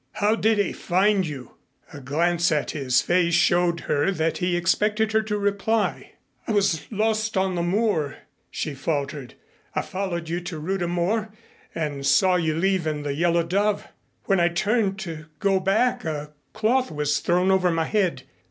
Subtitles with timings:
[0.13, 1.57] How did he find you?"
[1.93, 6.13] A glance at his face showed her that he expected her to reply.
[6.47, 8.15] "I was lost on the moor,"
[8.49, 9.35] she faltered.
[9.75, 11.31] "I followed you to Rudha Mor
[11.75, 13.87] and saw you leave in the Yellow Dove.
[14.23, 18.23] When I turned to go back, a cloth was thrown over my head.